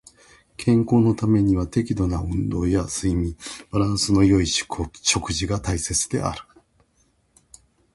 [0.57, 3.37] 健康のためには適度な運動や睡眠、
[3.69, 4.87] バランスの良い食
[5.31, 6.41] 事が大切である。